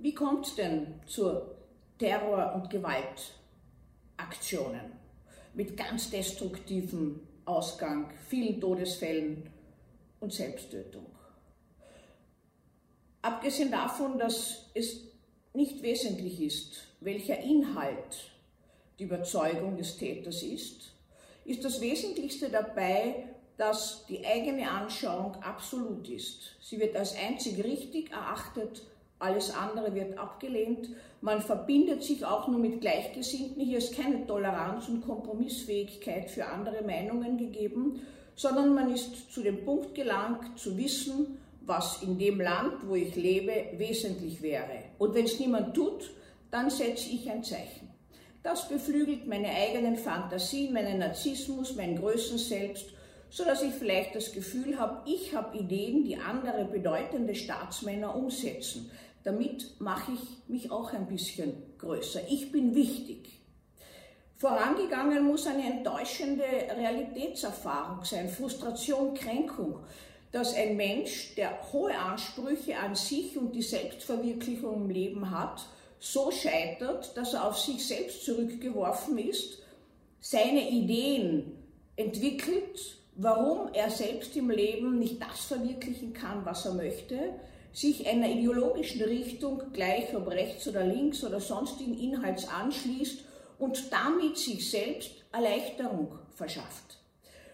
[0.00, 1.42] Wie kommt es denn zu
[1.98, 4.92] Terror- und Gewaltaktionen
[5.52, 9.50] mit ganz destruktivem Ausgang, vielen Todesfällen
[10.20, 11.04] und Selbsttötung?
[13.20, 15.02] Abgesehen davon, dass es
[15.52, 18.30] nicht wesentlich ist, welcher Inhalt
[18.98, 20.94] die Überzeugung des Täters ist,
[21.44, 23.26] ist das Wesentlichste dabei,
[23.58, 26.56] dass die eigene Anschauung absolut ist.
[26.62, 28.80] Sie wird als einzig richtig erachtet,
[29.20, 30.88] alles andere wird abgelehnt.
[31.20, 33.62] Man verbindet sich auch nur mit Gleichgesinnten.
[33.62, 38.00] Hier ist keine Toleranz und Kompromissfähigkeit für andere Meinungen gegeben,
[38.34, 43.14] sondern man ist zu dem Punkt gelangt, zu wissen, was in dem Land, wo ich
[43.14, 44.84] lebe, wesentlich wäre.
[44.98, 46.10] Und wenn es niemand tut,
[46.50, 47.90] dann setze ich ein Zeichen.
[48.42, 52.86] Das beflügelt meine eigenen Fantasien, meinen Narzissmus, mein Größenselbst,
[53.28, 58.90] so dass ich vielleicht das Gefühl habe, ich habe Ideen, die andere bedeutende Staatsmänner umsetzen.
[59.24, 62.20] Damit mache ich mich auch ein bisschen größer.
[62.28, 63.40] Ich bin wichtig.
[64.36, 69.80] Vorangegangen muss eine enttäuschende Realitätserfahrung sein, Frustration, Kränkung,
[70.32, 75.66] dass ein Mensch, der hohe Ansprüche an sich und die Selbstverwirklichung im Leben hat,
[75.98, 79.58] so scheitert, dass er auf sich selbst zurückgeworfen ist,
[80.20, 81.52] seine Ideen
[81.96, 87.34] entwickelt, warum er selbst im Leben nicht das verwirklichen kann, was er möchte,
[87.72, 93.24] sich einer ideologischen Richtung, gleich ob rechts oder links oder sonstigen Inhalts anschließt
[93.58, 96.98] und damit sich selbst Erleichterung verschafft.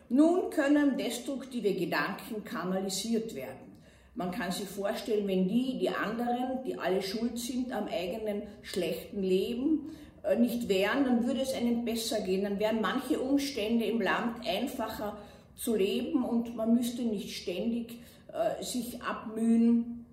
[0.09, 3.77] Nun können destruktive Gedanken kanalisiert werden.
[4.15, 9.23] Man kann sich vorstellen, wenn die, die anderen, die alle schuld sind am eigenen schlechten
[9.23, 9.91] Leben,
[10.23, 12.45] äh, nicht wären, dann würde es einem besser gehen.
[12.45, 15.19] Dann wären manche Umstände im Land einfacher
[15.55, 17.99] zu leben und man müsste nicht ständig
[18.33, 20.06] äh, sich abmühen,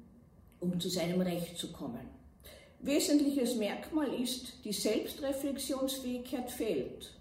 [0.64, 2.08] um zu seinem Recht zu kommen.
[2.80, 7.12] Wesentliches Merkmal ist, die Selbstreflexionsfähigkeit fehlt.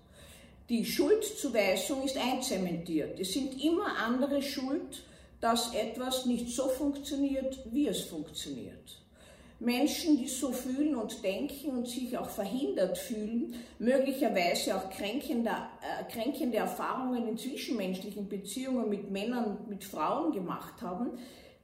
[0.69, 3.19] Die Schuldzuweisung ist einzementiert.
[3.21, 5.05] Es sind immer andere schuld,
[5.41, 9.03] dass etwas nicht so funktioniert, wie es funktioniert.
[9.65, 16.11] Menschen, die so fühlen und denken und sich auch verhindert fühlen, möglicherweise auch kränkende, äh,
[16.13, 21.11] kränkende Erfahrungen in zwischenmenschlichen Beziehungen mit Männern mit Frauen gemacht haben,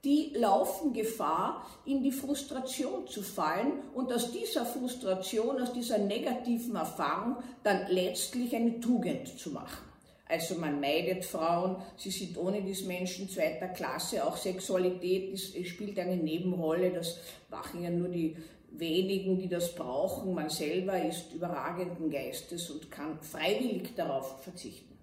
[0.04, 6.76] die laufen Gefahr, in die Frustration zu fallen und aus dieser Frustration, aus dieser negativen
[6.76, 9.88] Erfahrung dann letztlich eine Tugend zu machen.
[10.28, 15.98] Also man meidet Frauen, sie sind ohne dies Menschen zweiter Klasse, auch Sexualität ist, spielt
[15.98, 17.18] eine Nebenrolle, das
[17.50, 18.36] machen ja nur die
[18.70, 20.34] wenigen, die das brauchen.
[20.34, 24.97] Man selber ist überragenden Geistes und kann freiwillig darauf verzichten.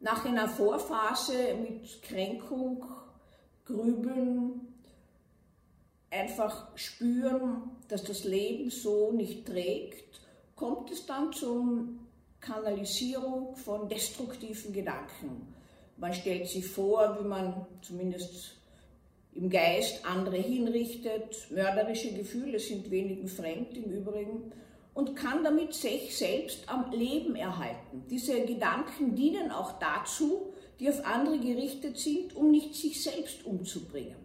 [0.00, 2.86] Nach einer Vorphase mit Kränkung,
[3.66, 4.74] Grübeln,
[6.10, 10.20] einfach spüren, dass das Leben so nicht trägt,
[10.56, 12.06] kommt es dann zum
[12.40, 15.54] Kanalisierung von destruktiven Gedanken.
[15.98, 18.56] Man stellt sich vor, wie man zumindest
[19.34, 21.50] im Geist andere hinrichtet.
[21.50, 24.52] Mörderische Gefühle sind wenigen fremd im Übrigen
[25.00, 28.04] und kann damit sich selbst am Leben erhalten.
[28.10, 34.16] Diese Gedanken dienen auch dazu, die auf andere gerichtet sind, um nicht sich selbst umzubringen.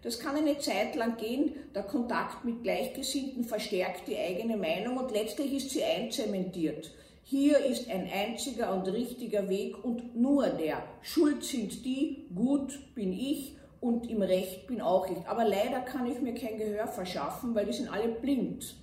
[0.00, 5.10] Das kann eine Zeit lang gehen, der Kontakt mit Gleichgesinnten verstärkt die eigene Meinung und
[5.10, 6.90] letztlich ist sie einzementiert.
[7.22, 10.82] Hier ist ein einziger und richtiger Weg und nur der.
[11.02, 15.26] Schuld sind die, gut bin ich und im Recht bin auch ich.
[15.26, 18.74] Aber leider kann ich mir kein Gehör verschaffen, weil die sind alle blind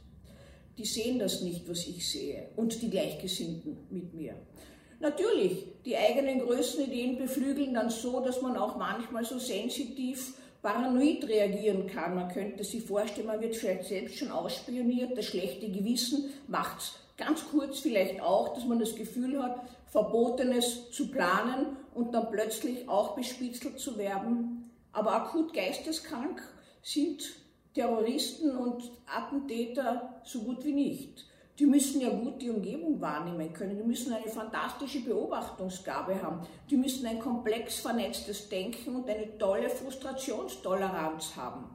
[0.77, 4.35] die sehen das nicht, was ich sehe und die Gleichgesinnten mit mir.
[4.99, 11.87] Natürlich, die eigenen Größenideen beflügeln dann so, dass man auch manchmal so sensitiv paranoid reagieren
[11.87, 12.15] kann.
[12.15, 16.93] Man könnte sich vorstellen, man wird vielleicht selbst schon ausspioniert, das schlechte Gewissen macht es
[17.17, 22.87] ganz kurz vielleicht auch, dass man das Gefühl hat, Verbotenes zu planen und dann plötzlich
[22.89, 24.71] auch bespitzelt zu werden.
[24.91, 26.41] Aber akut geisteskrank
[26.81, 27.23] sind
[27.75, 31.25] Terroristen und Attentäter so gut wie nicht.
[31.59, 36.77] Die müssen ja gut die Umgebung wahrnehmen können, die müssen eine fantastische Beobachtungsgabe haben, die
[36.77, 41.65] müssen ein komplex vernetztes Denken und eine tolle Frustrationstoleranz haben.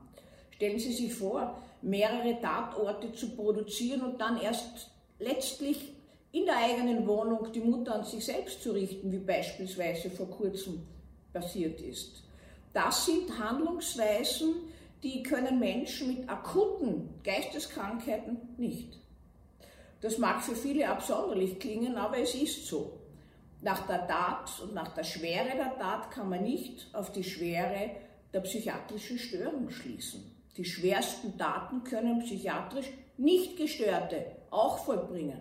[0.50, 5.94] Stellen Sie sich vor, mehrere Tatorte zu produzieren und dann erst letztlich
[6.32, 10.82] in der eigenen Wohnung die Mutter an sich selbst zu richten, wie beispielsweise vor kurzem
[11.32, 12.23] passiert ist.
[12.73, 14.55] Das sind Handlungsweisen,
[15.02, 18.99] die können Menschen mit akuten Geisteskrankheiten nicht.
[20.00, 22.99] Das mag für viele absonderlich klingen, aber es ist so.
[23.62, 27.91] Nach der Tat und nach der Schwere der Tat kann man nicht auf die Schwere
[28.32, 30.35] der psychiatrischen Störung schließen.
[30.56, 35.41] Die schwersten Taten können psychiatrisch nicht Gestörte auch vollbringen.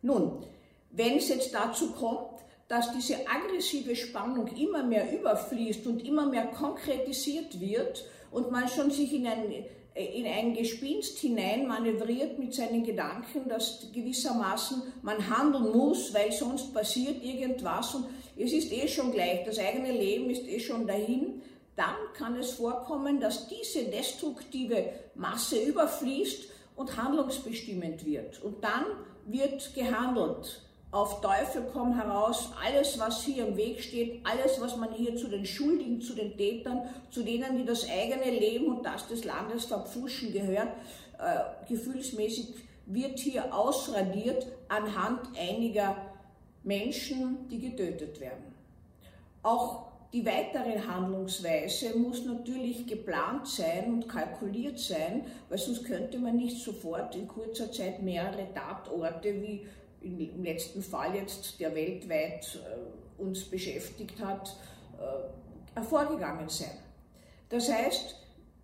[0.00, 0.44] Nun,
[0.90, 6.46] wenn es jetzt dazu kommt, dass diese aggressive Spannung immer mehr überfließt und immer mehr
[6.46, 9.52] konkretisiert wird und man schon sich in ein,
[9.94, 16.72] in ein Gespinst hinein manövriert mit seinen Gedanken, dass gewissermaßen man handeln muss, weil sonst
[16.72, 18.06] passiert irgendwas und
[18.36, 21.42] es ist eh schon gleich, das eigene Leben ist eh schon dahin,
[21.76, 28.42] dann kann es vorkommen, dass diese destruktive Masse überfließt und handlungsbestimmend wird.
[28.42, 28.84] Und dann
[29.26, 30.60] wird gehandelt
[30.94, 35.26] auf Teufel komm heraus, alles, was hier im Weg steht, alles, was man hier zu
[35.26, 39.64] den Schuldigen, zu den Tätern, zu denen, die das eigene Leben und das des Landes
[39.64, 40.68] verpfuschen gehört,
[41.18, 42.54] äh, gefühlsmäßig
[42.86, 45.96] wird hier ausradiert anhand einiger
[46.62, 48.54] Menschen, die getötet werden.
[49.42, 56.36] Auch die weitere Handlungsweise muss natürlich geplant sein und kalkuliert sein, weil sonst könnte man
[56.36, 59.66] nicht sofort in kurzer Zeit mehrere Tatorte wie
[60.04, 64.56] im letzten Fall jetzt, der weltweit äh, uns beschäftigt hat,
[64.98, 66.78] äh, hervorgegangen sein.
[67.48, 68.16] Das heißt,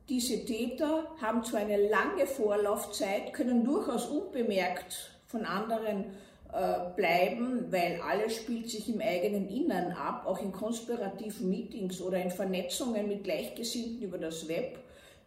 [0.09, 6.07] diese Täter haben zwar eine lange Vorlaufzeit, können durchaus unbemerkt von anderen
[6.53, 12.21] äh, bleiben, weil alles spielt sich im eigenen Innern ab, auch in konspirativen Meetings oder
[12.21, 14.81] in Vernetzungen mit Gleichgesinnten über das Web.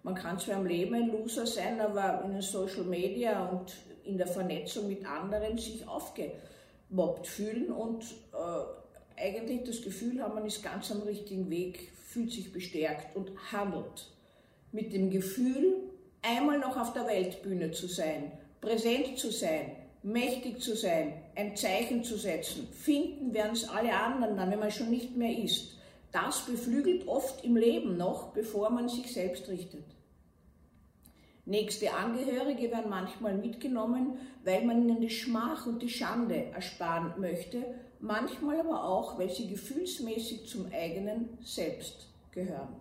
[0.04, 3.74] Man kann zwar im Leben ein Loser sein, aber in den Social Media und
[4.06, 8.04] in der Vernetzung mit anderen sich aufgemobbt fühlen und
[8.34, 13.32] äh, eigentlich das Gefühl haben, man ist ganz am richtigen Weg, fühlt sich bestärkt und
[13.52, 14.12] handelt.
[14.72, 15.76] Mit dem Gefühl,
[16.22, 22.04] einmal noch auf der Weltbühne zu sein, präsent zu sein, mächtig zu sein, ein Zeichen
[22.04, 22.68] zu setzen.
[22.72, 25.78] Finden werden es alle anderen dann, wenn man schon nicht mehr ist.
[26.12, 29.86] Das beflügelt oft im Leben noch, bevor man sich selbst richtet.
[31.46, 37.66] Nächste Angehörige werden manchmal mitgenommen, weil man ihnen die Schmach und die Schande ersparen möchte,
[38.00, 42.78] manchmal aber auch, weil sie gefühlsmäßig zum eigenen Selbst gehören.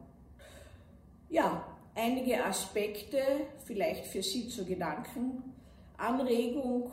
[1.29, 1.67] Ja,
[1.97, 3.19] einige Aspekte
[3.65, 6.89] vielleicht für Sie zur Gedankenanregung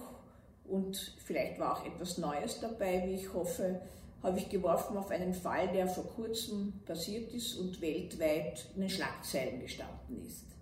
[0.68, 3.80] und vielleicht war auch etwas Neues dabei, wie ich hoffe,
[4.24, 8.89] habe ich geworfen auf einen Fall, der vor kurzem passiert ist und weltweit in den
[8.89, 10.58] Schlagzeilen gestanden ist.